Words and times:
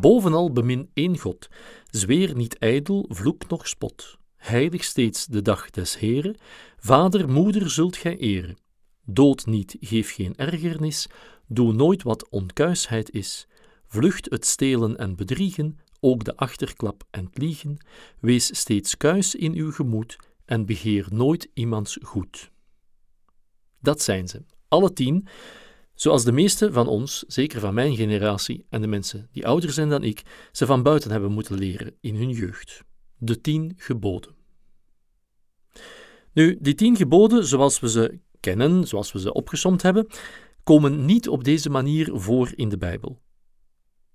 Bovenal 0.00 0.52
bemin 0.52 0.90
één 0.94 1.18
God, 1.18 1.48
zweer 1.90 2.34
niet 2.36 2.58
ijdel, 2.58 3.06
vloek 3.08 3.48
noch 3.48 3.68
spot. 3.68 4.18
Heilig 4.36 4.84
steeds 4.84 5.26
de 5.26 5.42
dag 5.42 5.70
des 5.70 5.98
Heren, 5.98 6.36
vader, 6.76 7.28
moeder 7.28 7.70
zult 7.70 7.96
gij 7.96 8.16
eren. 8.16 8.56
Dood 9.04 9.46
niet, 9.46 9.76
geef 9.80 10.14
geen 10.14 10.36
ergernis, 10.36 11.06
doe 11.46 11.72
nooit 11.72 12.02
wat 12.02 12.28
onkuisheid 12.28 13.10
is. 13.10 13.46
Vlucht 13.86 14.30
het 14.30 14.46
stelen 14.46 14.96
en 14.96 15.16
bedriegen, 15.16 15.78
ook 16.00 16.24
de 16.24 16.36
achterklap 16.36 17.04
en 17.10 17.28
liegen. 17.32 17.76
Wees 18.20 18.58
steeds 18.58 18.96
kuis 18.96 19.34
in 19.34 19.54
uw 19.54 19.72
gemoed 19.72 20.16
en 20.44 20.66
begeer 20.66 21.06
nooit 21.10 21.48
iemands 21.54 21.98
goed. 22.02 22.50
Dat 23.80 24.02
zijn 24.02 24.28
ze, 24.28 24.42
alle 24.68 24.92
tien, 24.92 25.28
zoals 26.00 26.24
de 26.24 26.32
meeste 26.32 26.72
van 26.72 26.86
ons, 26.86 27.24
zeker 27.26 27.60
van 27.60 27.74
mijn 27.74 27.96
generatie 27.96 28.66
en 28.68 28.80
de 28.80 28.86
mensen 28.86 29.28
die 29.32 29.46
ouder 29.46 29.70
zijn 29.70 29.88
dan 29.88 30.02
ik, 30.02 30.22
ze 30.52 30.66
van 30.66 30.82
buiten 30.82 31.10
hebben 31.10 31.32
moeten 31.32 31.58
leren 31.58 31.94
in 32.00 32.16
hun 32.16 32.30
jeugd. 32.30 32.82
De 33.16 33.40
tien 33.40 33.72
geboden. 33.76 34.34
Nu, 36.32 36.58
die 36.60 36.74
tien 36.74 36.96
geboden, 36.96 37.46
zoals 37.46 37.80
we 37.80 37.90
ze 37.90 38.18
kennen, 38.40 38.86
zoals 38.86 39.12
we 39.12 39.20
ze 39.20 39.32
opgesomd 39.32 39.82
hebben, 39.82 40.06
komen 40.62 41.04
niet 41.04 41.28
op 41.28 41.44
deze 41.44 41.70
manier 41.70 42.10
voor 42.12 42.52
in 42.54 42.68
de 42.68 42.78
Bijbel. 42.78 43.20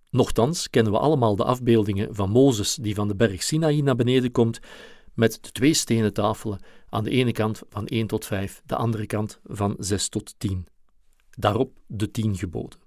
Nochtans 0.10 0.70
kennen 0.70 0.92
we 0.92 1.00
allemaal 1.00 1.36
de 1.36 1.44
afbeeldingen 1.44 2.16
van 2.16 2.30
Mozes 2.30 2.76
die 2.76 2.96
van 2.96 3.08
de 3.08 3.16
berg 3.16 3.44
Sinaï 3.44 3.82
naar 3.82 3.96
beneden 3.96 4.32
komt, 4.32 4.60
met 5.14 5.38
de 5.42 5.52
twee 5.52 5.74
stenen 5.74 6.14
tafelen, 6.14 6.60
aan 6.90 7.04
de 7.04 7.10
ene 7.10 7.32
kant 7.32 7.62
van 7.70 7.86
1 7.88 8.08
tot 8.08 8.26
5, 8.26 8.62
de 8.66 8.76
andere 8.76 9.06
kant 9.06 9.40
van 9.44 9.76
6 9.80 10.10
tot 10.10 10.36
10. 10.38 10.68
Daarop 11.38 11.80
de 11.88 12.12
tien 12.12 12.38
geboden. 12.38 12.80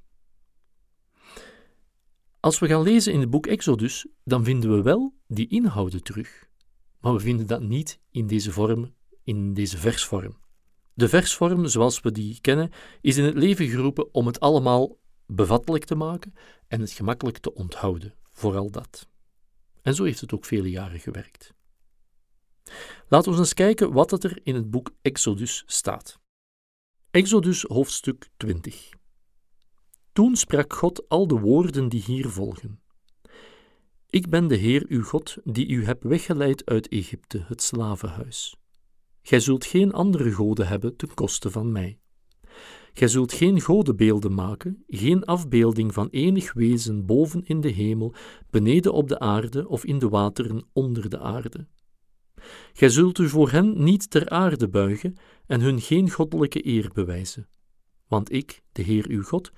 Als 2.40 2.58
we 2.58 2.66
gaan 2.66 2.82
lezen 2.82 3.12
in 3.12 3.20
het 3.20 3.30
boek 3.30 3.46
Exodus, 3.46 4.06
dan 4.24 4.44
vinden 4.44 4.76
we 4.76 4.82
wel 4.82 5.14
die 5.26 5.48
inhouden 5.48 6.02
terug, 6.02 6.48
maar 7.00 7.12
we 7.12 7.20
vinden 7.20 7.46
dat 7.46 7.62
niet 7.62 8.00
in 8.10 8.26
deze 8.26 8.52
vorm, 8.52 8.94
in 9.24 9.54
deze 9.54 9.78
versvorm. 9.78 10.36
De 10.94 11.08
versvorm, 11.08 11.66
zoals 11.66 12.00
we 12.00 12.12
die 12.12 12.40
kennen, 12.40 12.70
is 13.00 13.16
in 13.16 13.24
het 13.24 13.34
leven 13.34 13.68
geroepen 13.68 14.14
om 14.14 14.26
het 14.26 14.40
allemaal 14.40 14.98
bevattelijk 15.26 15.84
te 15.84 15.94
maken 15.94 16.34
en 16.68 16.80
het 16.80 16.90
gemakkelijk 16.90 17.38
te 17.38 17.54
onthouden, 17.54 18.14
vooral 18.32 18.70
dat. 18.70 19.08
En 19.82 19.94
zo 19.94 20.04
heeft 20.04 20.20
het 20.20 20.32
ook 20.32 20.44
vele 20.44 20.70
jaren 20.70 21.00
gewerkt. 21.00 21.54
Laten 23.08 23.32
we 23.32 23.38
eens 23.38 23.54
kijken 23.54 23.92
wat 23.92 24.24
er 24.24 24.40
in 24.42 24.54
het 24.54 24.70
boek 24.70 24.90
Exodus 25.02 25.62
staat. 25.66 26.18
Exodus 27.16 27.62
hoofdstuk 27.62 28.28
20. 28.36 28.90
Toen 30.12 30.36
sprak 30.36 30.72
God 30.72 31.08
al 31.08 31.26
de 31.26 31.38
woorden 31.38 31.88
die 31.88 32.02
hier 32.06 32.28
volgen. 32.28 32.80
Ik 34.10 34.28
ben 34.28 34.48
de 34.48 34.56
Heer 34.56 34.84
uw 34.88 35.02
God, 35.02 35.36
die 35.44 35.68
u 35.68 35.84
heb 35.84 36.02
weggeleid 36.02 36.66
uit 36.66 36.88
Egypte, 36.88 37.44
het 37.46 37.62
slavenhuis. 37.62 38.56
Gij 39.22 39.40
zult 39.40 39.64
geen 39.64 39.92
andere 39.92 40.32
goden 40.32 40.68
hebben 40.68 40.96
ten 40.96 41.14
koste 41.14 41.50
van 41.50 41.72
mij. 41.72 41.98
Gij 42.92 43.08
zult 43.08 43.32
geen 43.32 43.60
godenbeelden 43.60 44.34
maken, 44.34 44.84
geen 44.86 45.24
afbeelding 45.24 45.94
van 45.94 46.08
enig 46.10 46.52
wezen 46.52 47.06
boven 47.06 47.44
in 47.44 47.60
de 47.60 47.70
hemel, 47.70 48.14
beneden 48.50 48.92
op 48.92 49.08
de 49.08 49.18
aarde 49.18 49.68
of 49.68 49.84
in 49.84 49.98
de 49.98 50.08
wateren 50.08 50.64
onder 50.72 51.10
de 51.10 51.18
aarde. 51.18 51.66
Gij 52.72 52.88
zult 52.88 53.18
u 53.18 53.28
voor 53.28 53.50
hen 53.50 53.82
niet 53.82 54.10
ter 54.10 54.28
aarde 54.28 54.68
buigen 54.68 55.16
en 55.46 55.60
hun 55.60 55.80
geen 55.80 56.10
goddelijke 56.10 56.66
eer 56.66 56.90
bewijzen. 56.92 57.48
Want 58.08 58.32
ik, 58.32 58.62
de 58.72 58.82
Heer 58.82 59.08
uw 59.08 59.22
God, 59.22 59.52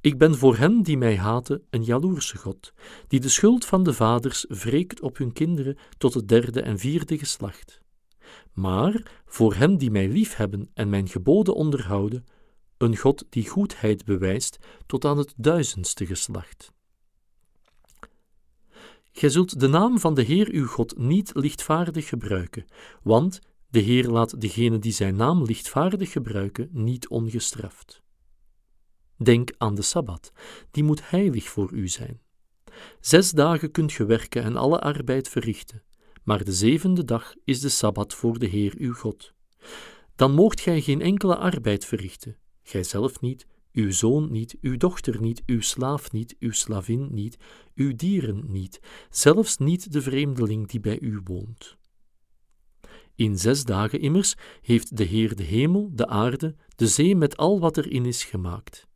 ik 0.00 0.18
ben 0.18 0.34
voor 0.34 0.56
hen 0.56 0.82
die 0.82 0.98
mij 0.98 1.16
haten 1.16 1.62
een 1.70 1.84
jaloerse 1.84 2.36
God, 2.36 2.72
die 3.08 3.20
de 3.20 3.28
schuld 3.28 3.64
van 3.64 3.82
de 3.82 3.92
vaders 3.92 4.44
wreekt 4.48 5.00
op 5.00 5.16
hun 5.16 5.32
kinderen 5.32 5.78
tot 5.98 6.14
het 6.14 6.28
derde 6.28 6.62
en 6.62 6.78
vierde 6.78 7.18
geslacht. 7.18 7.80
Maar 8.52 9.22
voor 9.26 9.54
hen 9.54 9.78
die 9.78 9.90
mij 9.90 10.08
liefhebben 10.08 10.70
en 10.74 10.88
mijn 10.88 11.08
geboden 11.08 11.54
onderhouden, 11.54 12.24
een 12.76 12.96
God 12.96 13.24
die 13.28 13.48
goedheid 13.48 14.04
bewijst 14.04 14.58
tot 14.86 15.04
aan 15.04 15.18
het 15.18 15.34
duizendste 15.36 16.06
geslacht. 16.06 16.72
Gij 19.12 19.28
zult 19.28 19.60
de 19.60 19.68
naam 19.68 19.98
van 19.98 20.14
de 20.14 20.22
Heer 20.22 20.48
uw 20.50 20.66
God 20.66 20.98
niet 20.98 21.30
lichtvaardig 21.34 22.08
gebruiken, 22.08 22.64
want 23.02 23.40
de 23.70 23.78
Heer 23.78 24.08
laat 24.08 24.40
degene 24.40 24.78
die 24.78 24.92
zijn 24.92 25.16
naam 25.16 25.44
lichtvaardig 25.44 26.12
gebruiken 26.12 26.68
niet 26.72 27.08
ongestraft. 27.08 28.02
Denk 29.16 29.50
aan 29.58 29.74
de 29.74 29.82
Sabbat, 29.82 30.32
die 30.70 30.84
moet 30.84 31.10
heilig 31.10 31.44
voor 31.44 31.72
u 31.72 31.88
zijn. 31.88 32.20
Zes 33.00 33.30
dagen 33.30 33.70
kunt 33.70 33.92
ge 33.92 34.04
werken 34.04 34.42
en 34.42 34.56
alle 34.56 34.80
arbeid 34.80 35.28
verrichten, 35.28 35.82
maar 36.22 36.44
de 36.44 36.52
zevende 36.52 37.04
dag 37.04 37.34
is 37.44 37.60
de 37.60 37.68
Sabbat 37.68 38.14
voor 38.14 38.38
de 38.38 38.46
Heer 38.46 38.74
uw 38.78 38.92
God. 38.92 39.34
Dan 40.16 40.32
moogt 40.32 40.60
gij 40.60 40.80
geen 40.80 41.00
enkele 41.00 41.36
arbeid 41.36 41.84
verrichten, 41.84 42.36
gijzelf 42.62 43.20
niet, 43.20 43.46
uw 43.72 43.90
zoon 43.90 44.30
niet, 44.30 44.56
uw 44.60 44.76
dochter 44.76 45.20
niet, 45.20 45.42
uw 45.46 45.60
slaaf 45.60 46.12
niet, 46.12 46.36
uw 46.38 46.52
slavin 46.52 47.08
niet, 47.10 47.36
uw 47.74 47.96
dieren 47.96 48.44
niet, 48.46 48.80
zelfs 49.10 49.56
niet 49.56 49.92
de 49.92 50.02
vreemdeling 50.02 50.68
die 50.68 50.80
bij 50.80 51.00
u 51.00 51.20
woont. 51.24 51.78
In 53.20 53.38
zes 53.38 53.64
dagen 53.64 54.00
immers 54.00 54.34
heeft 54.60 54.96
de 54.96 55.04
Heer 55.04 55.36
de 55.36 55.42
hemel, 55.42 55.90
de 55.92 56.06
aarde, 56.06 56.56
de 56.76 56.88
zee 56.88 57.16
met 57.16 57.36
al 57.36 57.60
wat 57.60 57.76
erin 57.76 58.06
is 58.06 58.24
gemaakt. 58.24 58.86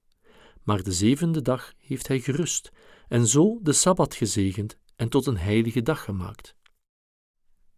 Maar 0.63 0.83
de 0.83 0.93
zevende 0.93 1.43
dag 1.43 1.73
heeft 1.79 2.09
hij 2.09 2.21
gerust, 2.21 2.73
en 3.09 3.27
zo 3.27 3.59
de 3.63 3.73
Sabbat 3.73 4.15
gezegend 4.15 4.79
en 4.97 5.09
tot 5.09 5.27
een 5.27 5.37
heilige 5.37 5.83
dag 5.83 6.05
gemaakt. 6.05 6.57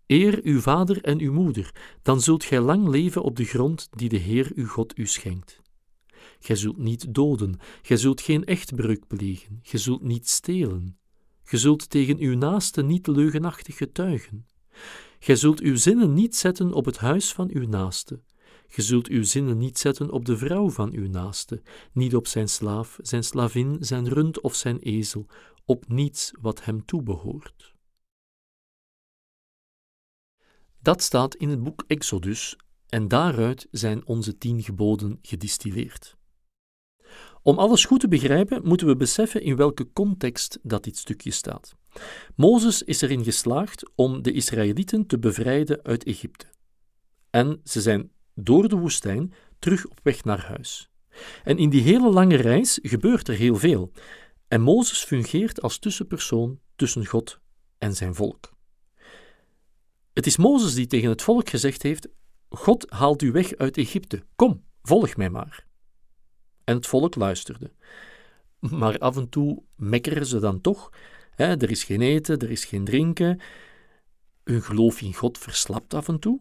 Eer 0.06 0.40
uw 0.42 0.60
vader 0.60 1.02
en 1.02 1.20
uw 1.20 1.32
moeder, 1.32 1.98
dan 2.02 2.20
zult 2.20 2.44
gij 2.44 2.60
lang 2.60 2.88
leven 2.88 3.22
op 3.22 3.36
de 3.36 3.44
grond 3.44 3.88
die 3.90 4.08
de 4.08 4.18
Heer 4.18 4.52
uw 4.54 4.66
God 4.66 4.98
u 4.98 5.06
schenkt. 5.06 5.60
Gij 6.38 6.56
zult 6.56 6.78
niet 6.78 7.14
doden, 7.14 7.58
gij 7.82 7.96
zult 7.96 8.20
geen 8.20 8.44
echtbreuk 8.44 9.06
plegen, 9.06 9.58
gij 9.62 9.78
zult 9.78 10.02
niet 10.02 10.28
stelen. 10.28 10.98
Gij 11.42 11.58
zult 11.58 11.90
tegen 11.90 12.18
uw 12.18 12.36
naaste 12.36 12.82
niet 12.82 13.06
leugenachtig 13.06 13.76
getuigen. 13.76 14.46
Gij 15.18 15.36
zult 15.36 15.60
uw 15.60 15.76
zinnen 15.76 16.14
niet 16.14 16.36
zetten 16.36 16.72
op 16.72 16.84
het 16.84 16.98
huis 16.98 17.32
van 17.32 17.50
uw 17.52 17.66
naaste. 17.66 18.20
Gij 18.68 18.84
zult 18.84 19.08
uw 19.08 19.22
zinnen 19.22 19.58
niet 19.58 19.78
zetten 19.78 20.10
op 20.10 20.24
de 20.24 20.36
vrouw 20.36 20.70
van 20.70 20.92
uw 20.92 21.08
naaste, 21.08 21.62
niet 21.92 22.14
op 22.14 22.26
zijn 22.26 22.48
slaaf, 22.48 22.98
zijn 23.02 23.24
slavin, 23.24 23.76
zijn 23.80 24.08
rund 24.08 24.40
of 24.40 24.54
zijn 24.54 24.78
ezel, 24.78 25.26
op 25.64 25.88
niets 25.88 26.32
wat 26.40 26.64
hem 26.64 26.84
toebehoort. 26.84 27.74
Dat 30.78 31.02
staat 31.02 31.34
in 31.34 31.48
het 31.48 31.62
boek 31.62 31.84
Exodus 31.86 32.56
en 32.88 33.08
daaruit 33.08 33.68
zijn 33.70 34.06
onze 34.06 34.38
tien 34.38 34.62
geboden 34.62 35.18
gedistilleerd. 35.22 36.16
Om 37.42 37.58
alles 37.58 37.84
goed 37.84 38.00
te 38.00 38.08
begrijpen, 38.08 38.60
moeten 38.64 38.86
we 38.86 38.96
beseffen 38.96 39.42
in 39.42 39.56
welke 39.56 39.92
context 39.92 40.58
dat 40.62 40.84
dit 40.84 40.96
stukje 40.96 41.30
staat. 41.30 41.76
Mozes 42.34 42.82
is 42.82 43.00
erin 43.00 43.24
geslaagd 43.24 43.90
om 43.94 44.22
de 44.22 44.32
Israëlieten 44.32 45.06
te 45.06 45.18
bevrijden 45.18 45.82
uit 45.82 46.04
Egypte. 46.04 46.46
En 47.30 47.60
ze 47.64 47.80
zijn 47.80 48.10
door 48.34 48.68
de 48.68 48.76
woestijn 48.76 49.32
terug 49.58 49.86
op 49.86 50.00
weg 50.02 50.24
naar 50.24 50.46
huis. 50.46 50.90
En 51.44 51.58
in 51.58 51.70
die 51.70 51.82
hele 51.82 52.10
lange 52.10 52.36
reis 52.36 52.78
gebeurt 52.82 53.28
er 53.28 53.34
heel 53.34 53.56
veel. 53.56 53.92
En 54.48 54.60
Mozes 54.60 55.04
fungeert 55.04 55.62
als 55.62 55.78
tussenpersoon 55.78 56.60
tussen 56.76 57.06
God 57.06 57.40
en 57.78 57.94
zijn 57.94 58.14
volk. 58.14 58.54
Het 60.12 60.26
is 60.26 60.36
Mozes 60.36 60.74
die 60.74 60.86
tegen 60.86 61.08
het 61.08 61.22
volk 61.22 61.48
gezegd 61.48 61.82
heeft: 61.82 62.08
God 62.48 62.90
haalt 62.90 63.22
u 63.22 63.32
weg 63.32 63.56
uit 63.56 63.76
Egypte. 63.76 64.22
Kom, 64.36 64.64
volg 64.82 65.16
mij 65.16 65.30
maar. 65.30 65.66
En 66.64 66.76
het 66.76 66.86
volk 66.86 67.14
luisterde. 67.14 67.72
Maar 68.58 68.98
af 68.98 69.16
en 69.16 69.28
toe 69.28 69.62
mekkeren 69.76 70.26
ze 70.26 70.38
dan 70.38 70.60
toch. 70.60 70.90
Er 71.36 71.70
is 71.70 71.84
geen 71.84 72.00
eten, 72.00 72.38
er 72.38 72.50
is 72.50 72.64
geen 72.64 72.84
drinken. 72.84 73.40
Hun 74.44 74.62
geloof 74.62 75.00
in 75.00 75.14
God 75.14 75.38
verslapt 75.38 75.94
af 75.94 76.08
en 76.08 76.18
toe. 76.18 76.40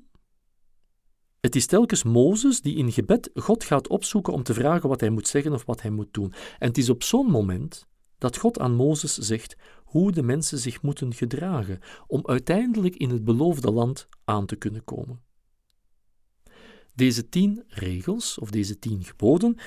Het 1.40 1.56
is 1.56 1.66
telkens 1.66 2.04
Mozes 2.04 2.62
die 2.62 2.76
in 2.76 2.92
gebed 2.92 3.30
God 3.34 3.64
gaat 3.64 3.88
opzoeken 3.88 4.34
om 4.34 4.44
te 4.44 4.54
vragen 4.54 4.90
wat 4.90 5.00
hij 5.00 5.10
moet 5.10 5.28
zeggen 5.28 5.54
of 5.54 5.66
wat 5.66 5.82
hij 5.82 5.92
moet 5.92 6.14
doen. 6.14 6.34
En 6.60 6.68
het 6.68 6.78
is 6.78 6.90
op 6.90 7.04
zo'n 7.04 7.32
moment 7.32 7.88
dat 8.18 8.38
God 8.38 8.60
aan 8.60 8.76
Mozes 8.76 9.14
zegt 9.14 9.56
hoe 9.84 10.12
de 10.12 10.24
mensen 10.24 10.58
zich 10.58 10.82
moeten 10.82 11.14
gedragen 11.14 11.80
om 12.08 12.28
uiteindelijk 12.28 12.96
in 12.96 13.10
het 13.10 13.24
beloofde 13.24 13.72
land 13.72 14.08
aan 14.24 14.46
te 14.46 14.56
kunnen 14.56 14.84
komen. 14.84 15.22
Deze 16.94 17.30
tien 17.30 17.64
regels, 17.68 18.40
of 18.40 18.50
deze 18.50 18.80
tien 18.80 19.04
geboden, 19.04 19.58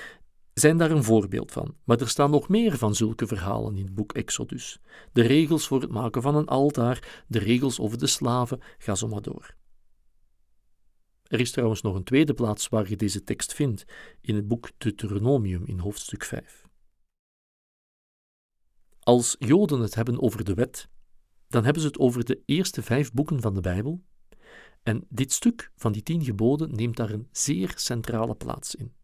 zijn 0.59 0.77
daar 0.77 0.91
een 0.91 1.05
voorbeeld 1.05 1.53
van, 1.53 1.75
maar 1.85 2.01
er 2.01 2.09
staan 2.09 2.31
nog 2.31 2.49
meer 2.49 2.79
van 2.79 2.95
zulke 2.95 3.27
verhalen 3.27 3.77
in 3.77 3.85
het 3.85 3.95
boek 3.95 4.13
Exodus. 4.13 4.81
De 5.13 5.23
regels 5.23 5.67
voor 5.67 5.81
het 5.81 5.91
maken 5.91 6.23
van 6.23 6.35
een 6.35 6.47
altaar, 6.47 7.25
de 7.27 7.39
regels 7.39 7.81
over 7.81 7.99
de 7.99 8.07
slaven, 8.07 8.61
ga 8.79 8.95
zo 8.95 9.09
maar 9.09 9.23
door. 9.23 9.55
Er 11.23 11.41
is 11.41 11.51
trouwens 11.51 11.83
nog 11.83 11.95
een 11.95 12.05
tweede 12.05 12.35
plaats 12.35 12.69
waar 12.69 12.89
je 12.89 12.97
deze 12.97 13.25
tekst 13.25 13.55
vindt, 13.55 13.85
in 14.21 14.35
het 14.35 14.49
boek 14.49 14.71
Deuteronomium 14.79 15.67
in 15.67 15.79
hoofdstuk 15.79 16.25
5. 16.25 16.67
Als 19.01 19.37
Joden 19.39 19.81
het 19.81 19.95
hebben 19.95 20.23
over 20.23 20.45
de 20.45 20.55
wet, 20.55 20.89
dan 21.49 21.65
hebben 21.65 21.83
ze 21.83 21.89
het 21.89 21.99
over 21.99 22.25
de 22.25 22.43
eerste 22.45 22.83
vijf 22.83 23.13
boeken 23.13 23.41
van 23.41 23.55
de 23.55 23.61
Bijbel. 23.61 24.05
En 24.83 25.07
dit 25.09 25.33
stuk 25.33 25.73
van 25.77 25.93
die 25.93 26.03
tien 26.03 26.25
geboden 26.25 26.75
neemt 26.75 26.97
daar 26.97 27.11
een 27.11 27.29
zeer 27.33 27.73
centrale 27.77 28.35
plaats 28.35 28.75
in. 28.75 28.98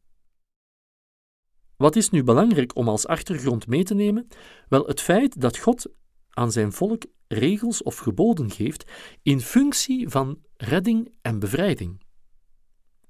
Wat 1.84 1.96
is 1.96 2.10
nu 2.10 2.22
belangrijk 2.22 2.76
om 2.76 2.88
als 2.88 3.06
achtergrond 3.06 3.66
mee 3.66 3.82
te 3.82 3.94
nemen? 3.94 4.26
Wel, 4.68 4.86
het 4.86 5.00
feit 5.00 5.40
dat 5.40 5.58
God 5.58 5.86
aan 6.30 6.52
zijn 6.52 6.72
volk 6.72 7.02
regels 7.28 7.82
of 7.82 7.96
geboden 7.96 8.50
geeft 8.50 8.90
in 9.22 9.40
functie 9.40 10.08
van 10.08 10.38
redding 10.56 11.12
en 11.22 11.38
bevrijding. 11.38 12.02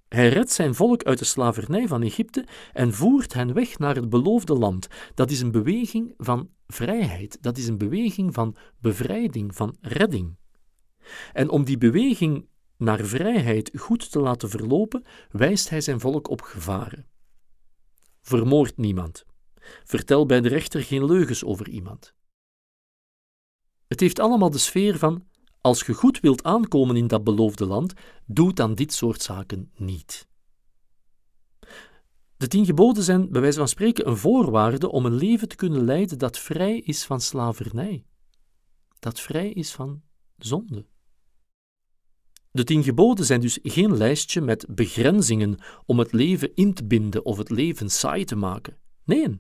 Hij 0.08 0.28
redt 0.28 0.50
zijn 0.50 0.74
volk 0.74 1.02
uit 1.02 1.18
de 1.18 1.24
slavernij 1.24 1.86
van 1.88 2.02
Egypte 2.02 2.46
en 2.72 2.92
voert 2.92 3.32
hen 3.32 3.52
weg 3.52 3.78
naar 3.78 3.94
het 3.94 4.08
beloofde 4.08 4.54
land. 4.54 4.88
Dat 5.14 5.30
is 5.30 5.40
een 5.40 5.52
beweging 5.52 6.14
van 6.16 6.50
vrijheid, 6.66 7.38
dat 7.40 7.58
is 7.58 7.66
een 7.66 7.78
beweging 7.78 8.34
van 8.34 8.56
bevrijding, 8.80 9.56
van 9.56 9.76
redding. 9.80 10.36
En 11.32 11.48
om 11.48 11.64
die 11.64 11.78
beweging 11.78 12.46
naar 12.76 13.04
vrijheid 13.04 13.70
goed 13.78 14.10
te 14.10 14.20
laten 14.20 14.50
verlopen, 14.50 15.04
wijst 15.30 15.68
hij 15.68 15.80
zijn 15.80 16.00
volk 16.00 16.28
op 16.28 16.42
gevaren. 16.42 17.12
Vermoord 18.24 18.76
niemand. 18.76 19.24
Vertel 19.84 20.26
bij 20.26 20.40
de 20.40 20.48
rechter 20.48 20.82
geen 20.82 21.04
leugens 21.04 21.44
over 21.44 21.68
iemand. 21.68 22.14
Het 23.86 24.00
heeft 24.00 24.18
allemaal 24.18 24.50
de 24.50 24.58
sfeer 24.58 24.98
van: 24.98 25.26
als 25.60 25.86
je 25.86 25.94
goed 25.94 26.20
wilt 26.20 26.42
aankomen 26.42 26.96
in 26.96 27.06
dat 27.06 27.24
beloofde 27.24 27.66
land, 27.66 27.92
doe 28.26 28.52
dan 28.52 28.74
dit 28.74 28.92
soort 28.92 29.22
zaken 29.22 29.70
niet. 29.76 30.28
De 32.36 32.48
tien 32.48 32.64
geboden 32.64 33.02
zijn, 33.02 33.30
bij 33.30 33.40
wijze 33.40 33.58
van 33.58 33.68
spreken, 33.68 34.08
een 34.08 34.16
voorwaarde 34.16 34.90
om 34.90 35.06
een 35.06 35.14
leven 35.14 35.48
te 35.48 35.56
kunnen 35.56 35.84
leiden 35.84 36.18
dat 36.18 36.38
vrij 36.38 36.78
is 36.78 37.04
van 37.04 37.20
slavernij, 37.20 38.04
dat 38.98 39.20
vrij 39.20 39.50
is 39.50 39.72
van 39.72 40.02
zonde. 40.36 40.86
De 42.54 42.64
tien 42.64 42.82
geboden 42.82 43.24
zijn 43.24 43.40
dus 43.40 43.58
geen 43.62 43.96
lijstje 43.96 44.40
met 44.40 44.66
begrenzingen 44.68 45.58
om 45.86 45.98
het 45.98 46.12
leven 46.12 46.54
in 46.54 46.74
te 46.74 46.84
binden 46.84 47.24
of 47.24 47.36
het 47.36 47.50
leven 47.50 47.90
saai 47.90 48.24
te 48.24 48.36
maken. 48.36 48.76
Nee. 49.04 49.36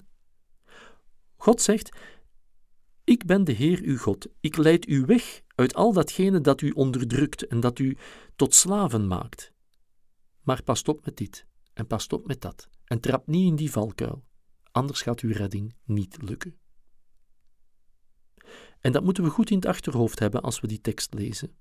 God 1.36 1.60
zegt: 1.60 1.96
Ik 3.04 3.26
ben 3.26 3.44
de 3.44 3.52
Heer 3.52 3.80
uw 3.82 3.98
God. 3.98 4.26
Ik 4.40 4.56
leid 4.56 4.88
u 4.88 5.04
weg 5.06 5.42
uit 5.54 5.74
al 5.74 5.92
datgene 5.92 6.40
dat 6.40 6.60
u 6.60 6.70
onderdrukt 6.70 7.46
en 7.46 7.60
dat 7.60 7.78
u 7.78 7.96
tot 8.36 8.54
slaven 8.54 9.06
maakt. 9.06 9.52
Maar 10.40 10.62
pas 10.62 10.82
op 10.82 11.04
met 11.04 11.16
dit 11.16 11.46
en 11.72 11.86
pas 11.86 12.06
op 12.06 12.26
met 12.26 12.40
dat 12.40 12.68
en 12.84 13.00
trap 13.00 13.26
niet 13.26 13.46
in 13.46 13.56
die 13.56 13.70
valkuil, 13.70 14.24
anders 14.70 15.02
gaat 15.02 15.20
uw 15.20 15.32
redding 15.32 15.74
niet 15.84 16.22
lukken. 16.22 16.58
En 18.80 18.92
dat 18.92 19.04
moeten 19.04 19.24
we 19.24 19.30
goed 19.30 19.50
in 19.50 19.56
het 19.56 19.66
achterhoofd 19.66 20.18
hebben 20.18 20.42
als 20.42 20.60
we 20.60 20.66
die 20.66 20.80
tekst 20.80 21.14
lezen. 21.14 21.56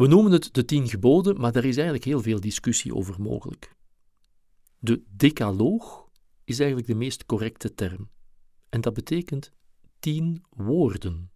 We 0.00 0.06
noemen 0.06 0.32
het 0.32 0.54
de 0.54 0.64
tien 0.64 0.88
geboden, 0.88 1.40
maar 1.40 1.52
daar 1.52 1.64
is 1.64 1.74
eigenlijk 1.74 2.04
heel 2.04 2.22
veel 2.22 2.40
discussie 2.40 2.94
over 2.94 3.20
mogelijk. 3.20 3.74
De 4.78 5.02
decaloog 5.08 6.08
is 6.44 6.58
eigenlijk 6.58 6.88
de 6.88 6.94
meest 6.94 7.26
correcte 7.26 7.74
term. 7.74 8.10
En 8.68 8.80
dat 8.80 8.94
betekent 8.94 9.52
tien 9.98 10.44
woorden. 10.50 11.30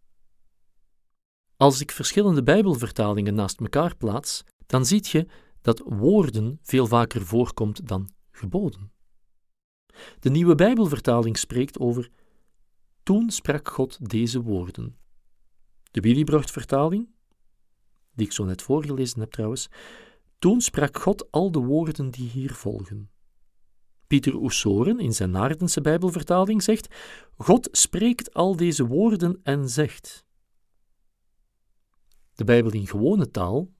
Als 1.56 1.80
ik 1.80 1.90
verschillende 1.90 2.42
Bijbelvertalingen 2.42 3.34
naast 3.34 3.60
elkaar 3.60 3.96
plaats, 3.96 4.44
dan 4.66 4.86
zie 4.86 5.04
je 5.10 5.26
dat 5.60 5.82
woorden 5.84 6.58
veel 6.62 6.86
vaker 6.86 7.26
voorkomt 7.26 7.88
dan 7.88 8.08
geboden. 8.30 8.92
De 10.20 10.30
nieuwe 10.30 10.54
Bijbelvertaling 10.54 11.38
spreekt 11.38 11.78
over 11.78 12.10
Toen 13.02 13.30
sprak 13.30 13.68
God 13.68 14.10
deze 14.10 14.42
woorden. 14.42 14.96
De 15.90 16.00
Willibrord-vertaling 16.00 17.13
die 18.14 18.26
ik 18.26 18.32
zo 18.32 18.44
net 18.44 18.62
voorgelezen 18.62 19.20
heb 19.20 19.30
trouwens, 19.30 19.68
toen 20.38 20.60
sprak 20.60 20.98
God 20.98 21.30
al 21.30 21.50
de 21.50 21.58
woorden 21.58 22.10
die 22.10 22.28
hier 22.28 22.54
volgen. 22.54 23.10
Pieter 24.06 24.34
Oesoren 24.34 25.00
in 25.00 25.12
zijn 25.12 25.30
Naardense 25.30 25.80
Bijbelvertaling 25.80 26.62
zegt: 26.62 26.94
God 27.36 27.68
spreekt 27.72 28.34
al 28.34 28.56
deze 28.56 28.86
woorden 28.86 29.40
en 29.42 29.68
zegt. 29.68 30.24
De 32.34 32.44
Bijbel 32.44 32.72
in 32.72 32.86
gewone 32.86 33.30
taal. 33.30 33.72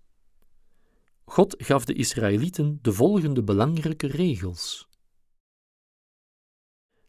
God 1.25 1.55
gaf 1.59 1.85
de 1.85 1.95
Israëlieten 1.95 2.79
de 2.83 2.93
volgende 2.93 3.43
belangrijke 3.43 4.07
regels. 4.07 4.89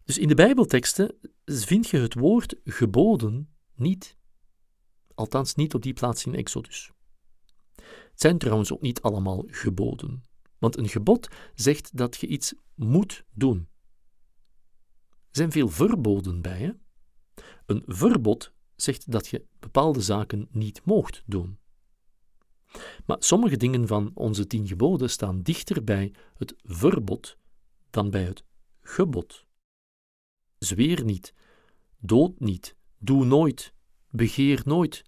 Dus 0.04 0.18
in 0.18 0.27
de 0.27 0.36
Bijbelteksten 0.36 1.18
vind 1.45 1.88
je 1.88 1.98
het 1.98 2.13
woord 2.13 2.56
geboden 2.63 3.56
niet. 3.75 4.18
Althans 5.16 5.56
niet 5.56 5.74
op 5.74 5.81
die 5.81 5.94
plaats 5.94 6.25
in 6.25 6.36
Exodus. 6.36 6.92
Het 8.15 8.23
zijn 8.23 8.38
trouwens 8.38 8.73
ook 8.73 8.81
niet 8.81 9.01
allemaal 9.01 9.44
geboden, 9.47 10.23
want 10.57 10.77
een 10.77 10.89
gebod 10.89 11.27
zegt 11.56 11.97
dat 11.97 12.15
je 12.15 12.27
iets 12.27 12.53
moet 12.75 13.23
doen. 13.31 13.67
Er 15.09 15.41
zijn 15.41 15.51
veel 15.51 15.69
verboden 15.69 16.41
bij. 16.41 16.59
Hè? 16.59 16.71
Een 17.65 17.83
verbod 17.85 18.53
zegt 18.75 19.12
dat 19.12 19.27
je 19.27 19.45
bepaalde 19.59 20.01
zaken 20.01 20.47
niet 20.51 20.85
moogt 20.85 21.23
doen. 21.25 21.59
Maar 23.06 23.17
sommige 23.19 23.57
dingen 23.57 23.88
van 23.88 24.12
onze 24.13 24.47
tien 24.47 24.67
geboden 24.67 25.09
staan 25.09 25.41
dichter 25.41 25.83
bij 25.83 26.13
het 26.38 26.56
verbod 26.63 27.38
dan 27.89 28.09
bij 28.09 28.23
het 28.23 28.44
gebod. 28.81 29.45
Zweer 30.57 31.03
niet, 31.03 31.33
dood 31.97 32.39
niet, 32.39 32.75
doe 32.97 33.25
nooit, 33.25 33.73
begeer 34.09 34.62
nooit. 34.65 35.03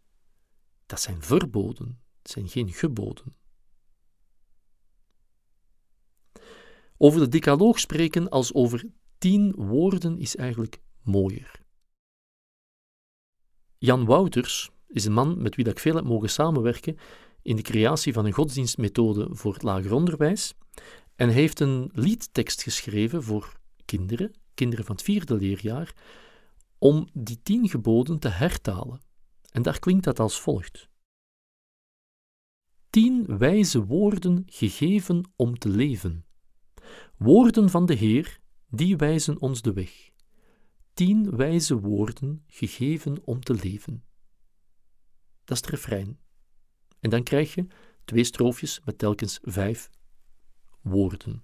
Dat 0.85 1.01
zijn 1.01 1.21
verboden. 1.21 2.05
Het 2.27 2.35
zijn 2.35 2.49
geen 2.49 2.73
geboden. 2.73 3.35
Over 6.97 7.19
de 7.19 7.27
decaloog 7.27 7.79
spreken 7.79 8.29
als 8.29 8.53
over 8.53 8.85
tien 9.17 9.53
woorden 9.55 10.17
is 10.17 10.35
eigenlijk 10.35 10.81
mooier. 11.03 11.59
Jan 13.77 14.05
Wouters 14.05 14.69
is 14.87 15.05
een 15.05 15.13
man 15.13 15.41
met 15.41 15.55
wie 15.55 15.69
ik 15.69 15.79
veel 15.79 15.95
heb 15.95 16.03
mogen 16.03 16.29
samenwerken 16.29 16.97
in 17.41 17.55
de 17.55 17.61
creatie 17.61 18.13
van 18.13 18.25
een 18.25 18.33
godsdienstmethode 18.33 19.27
voor 19.31 19.53
het 19.53 19.63
lager 19.63 19.93
onderwijs. 19.93 20.53
En 21.15 21.27
hij 21.27 21.37
heeft 21.37 21.59
een 21.59 21.89
liedtekst 21.93 22.61
geschreven 22.61 23.23
voor 23.23 23.59
kinderen, 23.85 24.31
kinderen 24.53 24.85
van 24.85 24.95
het 24.95 25.03
vierde 25.03 25.35
leerjaar, 25.35 25.95
om 26.77 27.07
die 27.13 27.39
tien 27.43 27.69
geboden 27.69 28.19
te 28.19 28.29
hertalen. 28.29 29.01
En 29.51 29.61
daar 29.61 29.79
klinkt 29.79 30.03
dat 30.03 30.19
als 30.19 30.39
volgt 30.41 30.89
tien 32.97 33.37
wijze 33.37 33.85
woorden 33.85 34.43
gegeven 34.45 35.31
om 35.35 35.57
te 35.57 35.69
leven. 35.69 36.25
Woorden 37.17 37.69
van 37.69 37.85
de 37.85 37.93
Heer, 37.93 38.39
die 38.69 38.95
wijzen 38.95 39.41
ons 39.41 39.61
de 39.61 39.73
weg. 39.73 40.09
Tien 40.93 41.35
wijze 41.35 41.79
woorden 41.79 42.43
gegeven 42.47 43.17
om 43.23 43.43
te 43.43 43.53
leven. 43.53 44.03
Dat 45.43 45.57
is 45.57 45.63
het 45.63 45.69
refrein. 45.69 46.19
En 46.99 47.09
dan 47.09 47.23
krijg 47.23 47.55
je 47.55 47.67
twee 48.05 48.23
stroofjes 48.23 48.81
met 48.85 48.97
telkens 48.97 49.39
vijf 49.41 49.89
woorden. 50.81 51.43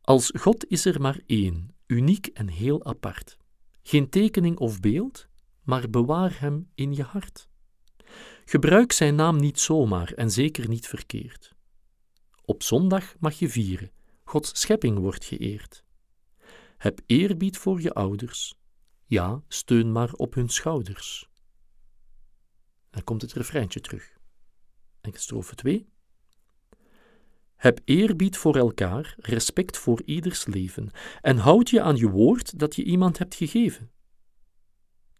Als 0.00 0.32
God 0.38 0.66
is 0.66 0.84
er 0.84 1.00
maar 1.00 1.20
één, 1.26 1.74
uniek 1.86 2.26
en 2.26 2.48
heel 2.48 2.84
apart. 2.84 3.36
Geen 3.82 4.08
tekening 4.08 4.58
of 4.58 4.80
beeld, 4.80 5.28
maar 5.62 5.90
bewaar 5.90 6.40
hem 6.40 6.70
in 6.74 6.94
je 6.94 7.02
hart. 7.02 7.50
Gebruik 8.44 8.92
zijn 8.92 9.14
naam 9.14 9.36
niet 9.36 9.60
zomaar 9.60 10.12
en 10.12 10.30
zeker 10.30 10.68
niet 10.68 10.86
verkeerd. 10.86 11.54
Op 12.44 12.62
zondag 12.62 13.14
mag 13.18 13.38
je 13.38 13.48
vieren, 13.48 13.90
Gods 14.24 14.60
schepping 14.60 14.98
wordt 14.98 15.24
geëerd. 15.24 15.84
Heb 16.76 17.00
eerbied 17.06 17.58
voor 17.58 17.80
je 17.80 17.92
ouders, 17.92 18.54
ja, 19.04 19.42
steun 19.48 19.92
maar 19.92 20.12
op 20.12 20.34
hun 20.34 20.48
schouders. 20.48 21.28
Dan 22.90 23.04
komt 23.04 23.22
het 23.22 23.32
refreintje 23.32 23.80
terug. 23.80 24.16
En 25.00 25.12
strofe 25.14 25.54
2. 25.54 25.88
Heb 27.56 27.80
eerbied 27.84 28.36
voor 28.36 28.56
elkaar, 28.56 29.14
respect 29.18 29.78
voor 29.78 30.02
ieders 30.04 30.46
leven 30.46 30.90
en 31.20 31.36
houd 31.36 31.70
je 31.70 31.80
aan 31.80 31.96
je 31.96 32.08
woord 32.10 32.58
dat 32.58 32.76
je 32.76 32.84
iemand 32.84 33.18
hebt 33.18 33.34
gegeven. 33.34 33.90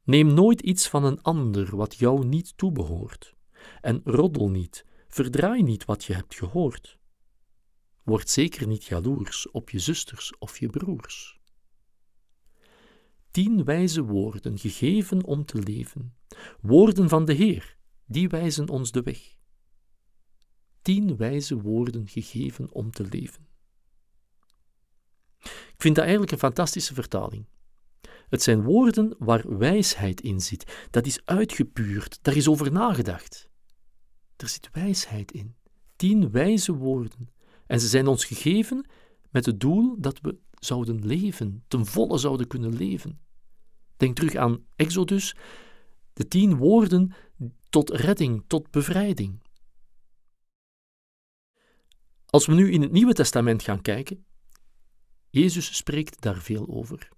Neem 0.05 0.35
nooit 0.35 0.61
iets 0.61 0.89
van 0.89 1.05
een 1.05 1.23
ander 1.23 1.77
wat 1.77 1.97
jou 1.97 2.27
niet 2.27 2.57
toebehoort. 2.57 3.35
En 3.81 4.01
roddel 4.05 4.51
niet, 4.51 4.87
verdraai 5.09 5.63
niet 5.63 5.85
wat 5.85 6.05
je 6.05 6.15
hebt 6.15 6.35
gehoord. 6.35 6.99
Word 8.03 8.31
zeker 8.31 8.67
niet 8.67 8.85
jaloers 8.85 9.51
op 9.51 9.71
je 9.71 9.79
zusters 9.79 10.39
of 10.39 10.59
je 10.59 10.69
broers. 10.69 11.41
Tien 13.31 13.65
wijze 13.65 14.03
woorden 14.03 14.59
gegeven 14.59 15.25
om 15.25 15.45
te 15.45 15.59
leven, 15.59 16.15
woorden 16.61 17.09
van 17.09 17.25
de 17.25 17.33
Heer, 17.33 17.77
die 18.05 18.29
wijzen 18.29 18.69
ons 18.69 18.91
de 18.91 19.03
weg. 19.03 19.37
Tien 20.83 21.17
wijze 21.17 21.61
woorden 21.61 22.09
gegeven 22.09 22.73
om 22.73 22.91
te 22.91 23.07
leven. 23.09 23.47
Ik 25.43 25.75
vind 25.79 25.95
dat 25.95 26.05
eigenlijk 26.05 26.33
een 26.33 26.39
fantastische 26.39 26.95
vertaling. 26.95 27.47
Het 28.33 28.43
zijn 28.43 28.63
woorden 28.63 29.15
waar 29.19 29.59
wijsheid 29.59 30.21
in 30.21 30.41
zit. 30.41 30.87
Dat 30.91 31.07
is 31.07 31.25
uitgepuurd, 31.25 32.19
daar 32.23 32.37
is 32.37 32.49
over 32.49 32.73
nagedacht. 32.73 33.49
Er 34.37 34.49
zit 34.49 34.69
wijsheid 34.73 35.33
in. 35.33 35.55
Tien 35.97 36.31
wijze 36.31 36.73
woorden. 36.73 37.29
En 37.67 37.81
ze 37.81 37.89
zijn 37.89 38.07
ons 38.07 38.25
gegeven 38.25 38.87
met 39.31 39.47
het 39.47 39.61
doel 39.61 39.97
dat 40.01 40.21
we 40.21 40.39
zouden 40.53 41.07
leven, 41.07 41.65
ten 41.69 41.87
volle 41.87 42.19
zouden 42.19 42.47
kunnen 42.47 42.77
leven. 42.77 43.21
Denk 43.97 44.17
terug 44.17 44.35
aan 44.35 44.65
Exodus, 44.77 45.37
de 46.13 46.29
tien 46.29 46.57
woorden 46.57 47.13
tot 47.71 47.91
redding, 47.91 48.45
tot 48.47 48.71
bevrijding. 48.71 49.43
Als 52.27 52.47
we 52.47 52.55
nu 52.55 52.71
in 52.71 52.83
het 52.83 52.93
Nieuwe 52.93 53.13
Testament 53.13 53.63
gaan 53.63 53.83
kijken, 53.83 54.25
Jezus 55.31 55.77
spreekt 55.77 56.21
daar 56.21 56.39
veel 56.39 56.69
over. 56.69 57.11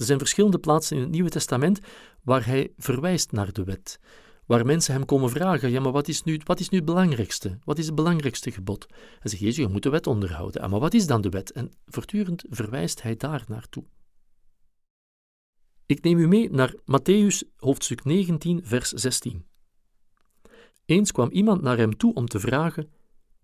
Er 0.00 0.06
zijn 0.06 0.18
verschillende 0.18 0.58
plaatsen 0.58 0.96
in 0.96 1.02
het 1.02 1.10
Nieuwe 1.10 1.30
Testament 1.30 1.80
waar 2.22 2.46
hij 2.46 2.72
verwijst 2.76 3.32
naar 3.32 3.52
de 3.52 3.64
wet, 3.64 4.00
waar 4.46 4.66
mensen 4.66 4.94
hem 4.94 5.04
komen 5.04 5.30
vragen: 5.30 5.70
ja, 5.70 5.80
maar 5.80 5.92
wat 5.92 6.08
is 6.08 6.22
nu, 6.22 6.40
wat 6.44 6.60
is 6.60 6.68
nu 6.68 6.76
het 6.76 6.86
belangrijkste? 6.86 7.58
Wat 7.64 7.78
is 7.78 7.86
het 7.86 7.94
belangrijkste 7.94 8.50
gebod? 8.50 8.86
En 9.20 9.28
zegt 9.30 9.42
Jezus: 9.42 9.64
je 9.64 9.68
moet 9.68 9.82
de 9.82 9.90
wet 9.90 10.06
onderhouden. 10.06 10.62
Ah, 10.62 10.70
maar 10.70 10.80
wat 10.80 10.94
is 10.94 11.06
dan 11.06 11.20
de 11.20 11.28
wet? 11.28 11.52
En 11.52 11.72
voortdurend 11.86 12.44
verwijst 12.48 13.02
hij 13.02 13.16
daar 13.16 13.44
naartoe. 13.48 13.84
Ik 15.86 16.02
neem 16.02 16.18
u 16.18 16.28
mee 16.28 16.50
naar 16.50 16.74
Matthäus 16.74 17.56
hoofdstuk 17.56 18.04
19, 18.04 18.60
vers 18.64 18.88
16. 18.88 19.46
Eens 20.84 21.12
kwam 21.12 21.30
iemand 21.30 21.62
naar 21.62 21.76
hem 21.76 21.96
toe 21.96 22.14
om 22.14 22.26
te 22.26 22.40
vragen: 22.40 22.90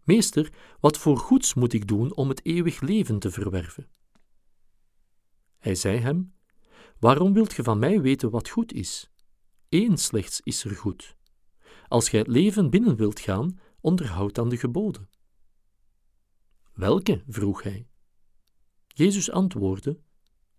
Meester, 0.04 0.52
wat 0.80 0.98
voor 0.98 1.16
goeds 1.18 1.54
moet 1.54 1.72
ik 1.72 1.88
doen 1.88 2.14
om 2.14 2.28
het 2.28 2.46
eeuwig 2.46 2.80
leven 2.80 3.18
te 3.18 3.30
verwerven? 3.30 3.88
Hij 5.58 5.75
zei 5.75 5.98
hem: 5.98 6.34
Waarom 6.98 7.32
wilt 7.32 7.52
ge 7.52 7.62
van 7.62 7.78
mij 7.78 8.00
weten 8.00 8.30
wat 8.30 8.48
goed 8.48 8.72
is? 8.72 9.10
Eén 9.68 9.98
slechts 9.98 10.40
is 10.40 10.64
er 10.64 10.76
goed. 10.76 11.16
Als 11.88 12.08
gij 12.08 12.18
het 12.18 12.28
leven 12.28 12.70
binnen 12.70 12.96
wilt 12.96 13.20
gaan, 13.20 13.58
onderhoud 13.80 14.34
dan 14.34 14.48
de 14.48 14.56
geboden. 14.56 15.08
Welke? 16.72 17.22
vroeg 17.28 17.62
hij. 17.62 17.88
Jezus 18.86 19.30
antwoordde: 19.30 20.00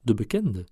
De 0.01 0.13
bekende. 0.13 0.67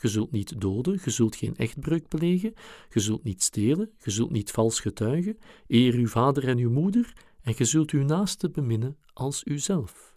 Je 0.00 0.08
zult 0.08 0.30
niet 0.30 0.60
doden, 0.60 1.00
je 1.04 1.10
zult 1.10 1.36
geen 1.36 1.56
echtbreuk 1.56 2.08
plegen, 2.08 2.54
je 2.90 3.00
zult 3.00 3.24
niet 3.24 3.42
stelen, 3.42 3.92
je 3.98 4.10
zult 4.10 4.30
niet 4.30 4.50
vals 4.50 4.80
getuigen, 4.80 5.38
eer 5.66 5.94
uw 5.94 6.06
vader 6.06 6.48
en 6.48 6.58
uw 6.58 6.70
moeder, 6.70 7.12
en 7.40 7.54
je 7.56 7.64
zult 7.64 7.90
uw 7.90 8.02
naaste 8.02 8.50
beminnen 8.50 8.98
als 9.12 9.44
uzelf. 9.44 10.16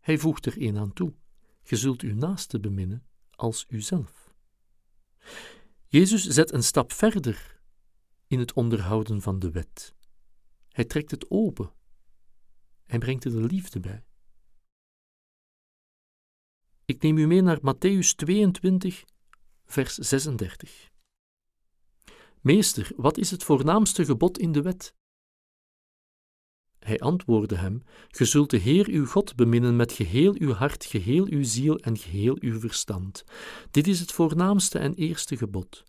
Hij 0.00 0.18
voegt 0.18 0.46
er 0.46 0.62
een 0.62 0.78
aan 0.78 0.92
toe: 0.92 1.12
je 1.62 1.76
zult 1.76 2.00
uw 2.00 2.14
naaste 2.14 2.60
beminnen 2.60 3.06
als 3.30 3.66
uzelf. 3.68 4.34
Jezus 5.86 6.26
zet 6.26 6.52
een 6.52 6.62
stap 6.62 6.92
verder 6.92 7.60
in 8.26 8.38
het 8.38 8.52
onderhouden 8.52 9.22
van 9.22 9.38
de 9.38 9.50
wet. 9.50 9.94
Hij 10.68 10.84
trekt 10.84 11.10
het 11.10 11.30
open. 11.30 11.72
Hij 12.84 12.98
brengt 12.98 13.24
er 13.24 13.30
de 13.30 13.40
liefde 13.40 13.80
bij. 13.80 14.04
Ik 16.84 17.02
neem 17.02 17.18
u 17.18 17.26
mee 17.26 17.42
naar 17.42 17.58
Matthäus 17.58 18.14
22, 18.16 19.04
vers 19.64 19.94
36. 19.94 20.90
Meester, 22.40 22.92
wat 22.96 23.18
is 23.18 23.30
het 23.30 23.42
voornaamste 23.42 24.04
gebod 24.04 24.38
in 24.38 24.52
de 24.52 24.62
wet? 24.62 24.94
Hij 26.82 26.98
antwoordde 26.98 27.56
hem: 27.56 27.82
Ge 28.08 28.24
zult 28.24 28.50
de 28.50 28.56
Heer 28.56 28.88
uw 28.88 29.06
God 29.06 29.36
beminnen 29.36 29.76
met 29.76 29.92
geheel 29.92 30.34
uw 30.38 30.52
hart, 30.52 30.84
geheel 30.84 31.26
uw 31.28 31.42
ziel 31.42 31.78
en 31.78 31.98
geheel 31.98 32.36
uw 32.40 32.60
verstand. 32.60 33.24
Dit 33.70 33.86
is 33.86 34.00
het 34.00 34.12
voornaamste 34.12 34.78
en 34.78 34.94
eerste 34.94 35.36
gebod. 35.36 35.84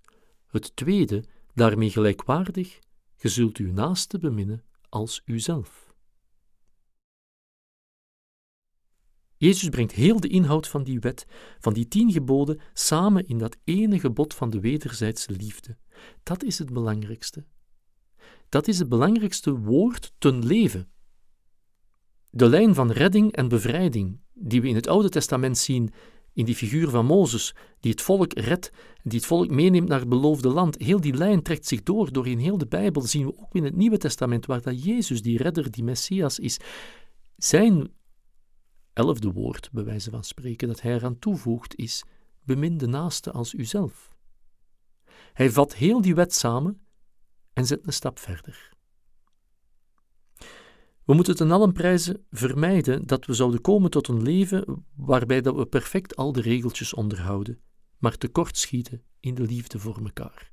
Het 0.47 0.75
tweede, 0.75 1.23
daarmee 1.53 1.89
gelijkwaardig: 1.89 2.79
Ge 3.15 3.29
zult 3.29 3.57
uw 3.57 3.71
naaste 3.71 4.19
beminnen 4.19 4.63
als 4.89 5.21
uzelf. 5.25 5.93
Jezus 9.37 9.69
brengt 9.69 9.91
heel 9.91 10.19
de 10.19 10.27
inhoud 10.27 10.67
van 10.67 10.83
die 10.83 10.99
wet, 10.99 11.25
van 11.59 11.73
die 11.73 11.87
tien 11.87 12.11
geboden, 12.11 12.61
samen 12.73 13.27
in 13.27 13.37
dat 13.37 13.57
ene 13.63 13.99
gebod 13.99 14.33
van 14.33 14.49
de 14.49 14.59
wederzijdse 14.59 15.31
liefde. 15.31 15.77
Dat 16.23 16.43
is 16.43 16.59
het 16.59 16.73
belangrijkste. 16.73 17.45
Dat 18.53 18.67
is 18.67 18.79
het 18.79 18.89
belangrijkste 18.89 19.59
woord 19.59 20.13
ten 20.17 20.45
leven. 20.45 20.87
De 22.29 22.49
lijn 22.49 22.75
van 22.75 22.91
redding 22.91 23.31
en 23.31 23.47
bevrijding, 23.47 24.19
die 24.33 24.61
we 24.61 24.67
in 24.67 24.75
het 24.75 24.87
Oude 24.87 25.09
Testament 25.09 25.57
zien, 25.57 25.93
in 26.33 26.45
die 26.45 26.55
figuur 26.55 26.89
van 26.89 27.05
Mozes, 27.05 27.55
die 27.79 27.91
het 27.91 28.01
volk 28.01 28.33
redt, 28.33 28.71
die 29.03 29.17
het 29.17 29.25
volk 29.25 29.49
meeneemt 29.49 29.87
naar 29.87 29.99
het 29.99 30.09
beloofde 30.09 30.49
land, 30.49 30.77
heel 30.77 31.01
die 31.01 31.13
lijn 31.13 31.41
trekt 31.41 31.67
zich 31.67 31.83
door. 31.83 32.11
Door 32.11 32.27
in 32.27 32.37
heel 32.37 32.57
de 32.57 32.67
Bijbel 32.67 33.01
zien 33.01 33.25
we 33.25 33.37
ook 33.37 33.55
in 33.55 33.63
het 33.63 33.75
Nieuwe 33.75 33.97
Testament, 33.97 34.45
waar 34.45 34.61
dat 34.61 34.83
Jezus, 34.83 35.21
die 35.21 35.37
redder, 35.37 35.71
die 35.71 35.83
Messias 35.83 36.39
is, 36.39 36.57
zijn 37.37 37.91
elfde 38.93 39.31
woord, 39.31 39.69
bij 39.71 39.83
wijze 39.83 40.09
van 40.09 40.23
spreken, 40.23 40.67
dat 40.67 40.81
hij 40.81 40.93
eraan 40.93 41.19
toevoegt, 41.19 41.75
is: 41.75 42.03
bemin 42.43 42.77
de 42.77 42.87
naaste 42.87 43.31
als 43.31 43.53
uzelf. 43.53 44.15
Hij 45.33 45.51
vat 45.51 45.75
heel 45.75 46.01
die 46.01 46.15
wet 46.15 46.33
samen 46.33 46.82
en 47.53 47.65
zet 47.65 47.87
een 47.87 47.93
stap 47.93 48.19
verder. 48.19 48.71
We 51.05 51.13
moeten 51.13 51.35
ten 51.35 51.51
allen 51.51 51.73
prijze 51.73 52.23
vermijden 52.31 53.07
dat 53.07 53.25
we 53.25 53.33
zouden 53.33 53.61
komen 53.61 53.89
tot 53.89 54.07
een 54.07 54.21
leven 54.21 54.85
waarbij 54.95 55.41
dat 55.41 55.55
we 55.55 55.65
perfect 55.65 56.15
al 56.15 56.31
de 56.31 56.41
regeltjes 56.41 56.93
onderhouden, 56.93 57.61
maar 57.97 58.17
tekortschieten 58.17 59.03
in 59.19 59.35
de 59.35 59.43
liefde 59.43 59.79
voor 59.79 59.97
elkaar. 60.03 60.51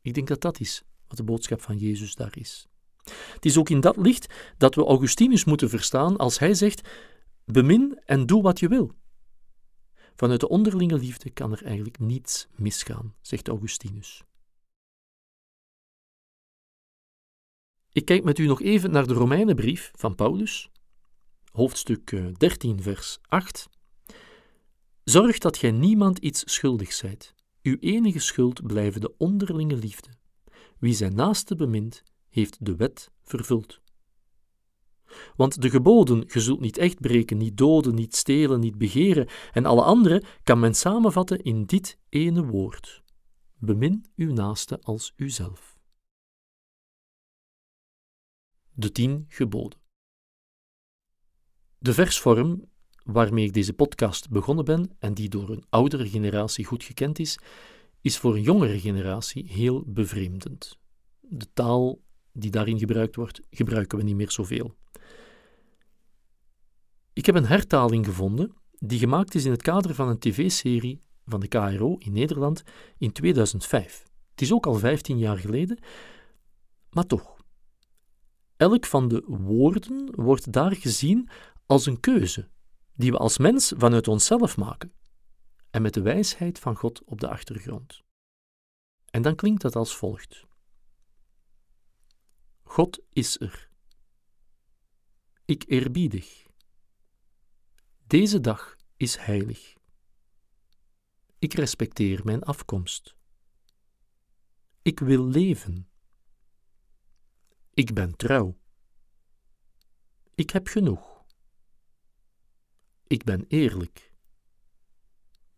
Ik 0.00 0.14
denk 0.14 0.28
dat 0.28 0.40
dat 0.40 0.60
is 0.60 0.82
wat 1.08 1.16
de 1.16 1.24
boodschap 1.24 1.62
van 1.62 1.78
Jezus 1.78 2.14
daar 2.14 2.36
is. 2.38 2.66
Het 3.10 3.44
is 3.44 3.58
ook 3.58 3.68
in 3.68 3.80
dat 3.80 3.96
licht 3.96 4.34
dat 4.58 4.74
we 4.74 4.84
Augustinus 4.84 5.44
moeten 5.44 5.68
verstaan 5.68 6.16
als 6.16 6.38
hij 6.38 6.54
zegt: 6.54 6.88
bemin 7.44 8.00
en 8.04 8.26
doe 8.26 8.42
wat 8.42 8.60
je 8.60 8.68
wil. 8.68 8.92
Vanuit 10.14 10.40
de 10.40 10.48
onderlinge 10.48 10.98
liefde 10.98 11.30
kan 11.30 11.52
er 11.52 11.64
eigenlijk 11.64 11.98
niets 11.98 12.48
misgaan, 12.54 13.14
zegt 13.20 13.48
Augustinus. 13.48 14.24
Ik 17.92 18.04
kijk 18.04 18.24
met 18.24 18.38
u 18.38 18.46
nog 18.46 18.62
even 18.62 18.90
naar 18.90 19.06
de 19.06 19.12
Romeinenbrief 19.12 19.90
van 19.94 20.14
Paulus, 20.14 20.70
hoofdstuk 21.50 22.36
13, 22.38 22.76
eh, 22.76 22.82
vers 22.82 23.18
8. 23.26 23.68
Zorg 25.04 25.38
dat 25.38 25.56
gij 25.56 25.70
niemand 25.70 26.18
iets 26.18 26.42
schuldig 26.52 26.92
zijt. 26.92 27.34
Uw 27.62 27.76
enige 27.80 28.18
schuld 28.18 28.66
blijven 28.66 29.00
de 29.00 29.14
onderlinge 29.18 29.76
liefde. 29.76 30.08
Wie 30.78 30.94
zijn 30.94 31.14
naaste 31.14 31.54
bemint, 31.54 32.02
heeft 32.28 32.56
de 32.64 32.76
wet 32.76 33.10
vervuld. 33.22 33.80
Want 35.36 35.62
de 35.62 35.70
geboden, 35.70 36.24
je 36.26 36.40
zult 36.40 36.60
niet 36.60 36.78
echt 36.78 37.00
breken, 37.00 37.36
niet 37.36 37.56
doden, 37.56 37.94
niet 37.94 38.16
stelen, 38.16 38.60
niet 38.60 38.78
begeren, 38.78 39.28
en 39.52 39.66
alle 39.66 39.82
andere 39.82 40.22
kan 40.42 40.60
men 40.60 40.74
samenvatten 40.74 41.42
in 41.42 41.64
dit 41.64 41.98
ene 42.08 42.44
woord: 42.44 43.02
bemin 43.58 44.04
uw 44.16 44.32
naaste 44.32 44.80
als 44.80 45.12
uzelf. 45.16 45.71
De 48.74 48.92
tien 48.92 49.24
geboden. 49.28 49.78
De 51.78 51.92
versvorm 51.92 52.70
waarmee 53.04 53.44
ik 53.44 53.52
deze 53.52 53.72
podcast 53.72 54.30
begonnen 54.30 54.64
ben 54.64 54.90
en 54.98 55.14
die 55.14 55.28
door 55.28 55.50
een 55.50 55.64
oudere 55.68 56.08
generatie 56.08 56.64
goed 56.64 56.84
gekend 56.84 57.18
is, 57.18 57.38
is 58.00 58.18
voor 58.18 58.34
een 58.34 58.42
jongere 58.42 58.80
generatie 58.80 59.46
heel 59.48 59.84
bevreemdend. 59.86 60.78
De 61.20 61.52
taal 61.52 62.00
die 62.32 62.50
daarin 62.50 62.78
gebruikt 62.78 63.16
wordt, 63.16 63.40
gebruiken 63.50 63.98
we 63.98 64.04
niet 64.04 64.16
meer 64.16 64.30
zoveel. 64.30 64.74
Ik 67.12 67.26
heb 67.26 67.34
een 67.34 67.46
hertaling 67.46 68.06
gevonden 68.06 68.52
die 68.78 68.98
gemaakt 68.98 69.34
is 69.34 69.44
in 69.44 69.50
het 69.50 69.62
kader 69.62 69.94
van 69.94 70.08
een 70.08 70.18
tv-serie 70.18 71.00
van 71.24 71.40
de 71.40 71.48
KRO 71.48 71.96
in 71.98 72.12
Nederland 72.12 72.62
in 72.98 73.12
2005. 73.12 74.04
Het 74.30 74.40
is 74.40 74.52
ook 74.52 74.66
al 74.66 74.74
15 74.74 75.18
jaar 75.18 75.38
geleden, 75.38 75.78
maar 76.90 77.06
toch. 77.06 77.41
Elk 78.62 78.86
van 78.86 79.08
de 79.08 79.22
woorden 79.26 80.14
wordt 80.14 80.52
daar 80.52 80.76
gezien 80.76 81.28
als 81.66 81.86
een 81.86 82.00
keuze 82.00 82.48
die 82.92 83.10
we 83.10 83.18
als 83.18 83.38
mens 83.38 83.72
vanuit 83.76 84.08
onszelf 84.08 84.56
maken 84.56 84.92
en 85.70 85.82
met 85.82 85.94
de 85.94 86.02
wijsheid 86.02 86.58
van 86.58 86.76
God 86.76 87.04
op 87.04 87.20
de 87.20 87.28
achtergrond. 87.28 88.02
En 89.10 89.22
dan 89.22 89.34
klinkt 89.34 89.62
dat 89.62 89.76
als 89.76 89.96
volgt. 89.96 90.46
God 92.62 93.00
is 93.08 93.40
er. 93.40 93.70
Ik 95.44 95.64
eerbiedig. 95.66 96.46
Deze 98.06 98.40
dag 98.40 98.76
is 98.96 99.16
heilig. 99.16 99.74
Ik 101.38 101.54
respecteer 101.54 102.20
mijn 102.24 102.42
afkomst. 102.42 103.14
Ik 104.82 104.98
wil 104.98 105.24
leven. 105.24 105.91
Ik 107.74 107.94
ben 107.94 108.16
trouw. 108.16 108.58
Ik 110.34 110.50
heb 110.50 110.66
genoeg. 110.66 111.24
Ik 113.06 113.24
ben 113.24 113.44
eerlijk. 113.48 114.14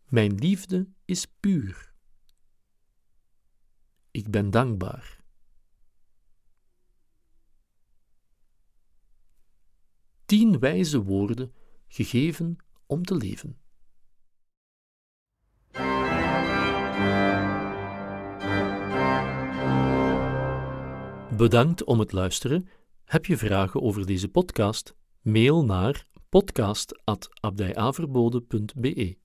Mijn 0.05 0.35
liefde 0.35 0.89
is 1.05 1.25
puur. 1.39 1.93
Ik 4.11 4.29
ben 4.29 4.49
dankbaar. 4.49 5.23
Tien 10.25 10.59
wijze 10.59 11.03
woorden 11.03 11.53
gegeven 11.87 12.57
om 12.85 13.03
te 13.03 13.15
leven. 13.15 13.64
Bedankt 21.37 21.83
om 21.83 21.99
het 21.99 22.11
luisteren. 22.11 22.67
Heb 23.05 23.25
je 23.25 23.37
vragen 23.37 23.81
over 23.81 24.05
deze 24.05 24.27
podcast? 24.27 24.95
Mail 25.21 25.65
naar 25.65 26.07
podcast.abdijaverbode.be 26.29 29.24